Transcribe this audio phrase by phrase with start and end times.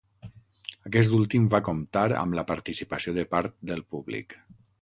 [0.89, 4.39] Aquest últim va comptar amb la participació de part del públic.